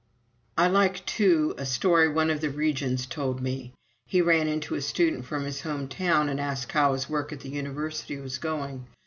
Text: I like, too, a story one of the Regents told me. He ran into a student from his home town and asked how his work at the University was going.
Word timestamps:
I 0.57 0.65
like, 0.65 1.05
too, 1.05 1.53
a 1.59 1.65
story 1.67 2.09
one 2.09 2.31
of 2.31 2.41
the 2.41 2.49
Regents 2.49 3.05
told 3.05 3.39
me. 3.39 3.71
He 4.07 4.19
ran 4.19 4.47
into 4.47 4.73
a 4.73 4.81
student 4.81 5.25
from 5.25 5.43
his 5.43 5.61
home 5.61 5.87
town 5.87 6.27
and 6.27 6.39
asked 6.41 6.71
how 6.71 6.93
his 6.93 7.07
work 7.07 7.31
at 7.31 7.41
the 7.41 7.49
University 7.49 8.17
was 8.17 8.39
going. 8.39 8.87